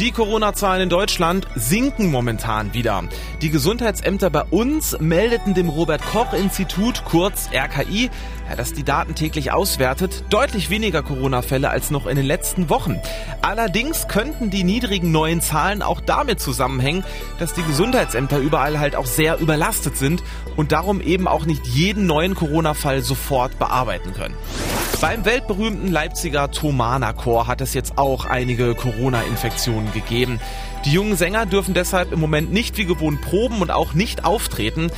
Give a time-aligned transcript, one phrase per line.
[0.00, 3.04] Die Corona-Zahlen in Deutschland sinken momentan wieder.
[3.42, 8.10] Die Gesundheitsämter bei uns meldeten dem Robert-Koch-Institut, kurz RKI,
[8.56, 13.00] das die Daten täglich auswertet, deutlich weniger Corona-Fälle als noch in den letzten Wochen.
[13.40, 17.04] Allerdings könnten die niedrigen neuen Zahlen auch damit zusammenhängen,
[17.38, 20.24] dass die Gesundheitsämter überall halt auch sehr überlastet sind
[20.56, 24.34] und darum eben auch nicht jeden neuen Corona-Fall sofort bearbeiten können.
[25.00, 30.40] Beim weltberühmten Leipziger Thomana Chor hat es jetzt auch einige Corona-Infektionen gegeben.
[30.84, 34.90] Die jungen Sänger dürfen deshalb im Moment nicht wie gewohnt proben und auch nicht auftreten.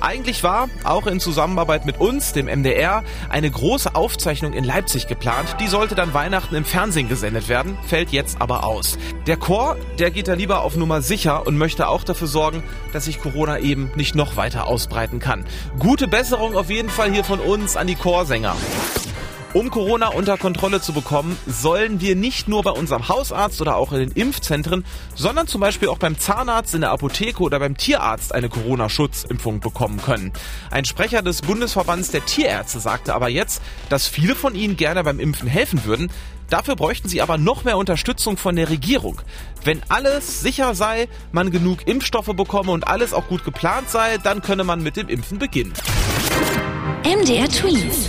[0.00, 5.56] Eigentlich war, auch in Zusammenarbeit mit uns, dem MDR, eine große Aufzeichnung in Leipzig geplant.
[5.60, 8.98] Die sollte dann Weihnachten im Fernsehen gesendet werden, fällt jetzt aber aus.
[9.26, 12.62] Der Chor, der geht da lieber auf Nummer sicher und möchte auch dafür sorgen,
[12.92, 15.46] dass sich Corona eben nicht noch weiter ausbreiten kann.
[15.78, 18.56] Gute Besserung auf jeden Fall hier von uns an die Chorsänger.
[19.54, 23.92] Um Corona unter Kontrolle zu bekommen, sollen wir nicht nur bei unserem Hausarzt oder auch
[23.92, 24.84] in den Impfzentren,
[25.14, 30.02] sondern zum Beispiel auch beim Zahnarzt, in der Apotheke oder beim Tierarzt eine Corona-Schutzimpfung bekommen
[30.02, 30.32] können.
[30.72, 35.20] Ein Sprecher des Bundesverbands der Tierärzte sagte aber jetzt, dass viele von ihnen gerne beim
[35.20, 36.10] Impfen helfen würden.
[36.50, 39.20] Dafür bräuchten sie aber noch mehr Unterstützung von der Regierung.
[39.62, 44.42] Wenn alles sicher sei, man genug Impfstoffe bekomme und alles auch gut geplant sei, dann
[44.42, 45.74] könne man mit dem Impfen beginnen.
[47.04, 48.08] MDR Tweets.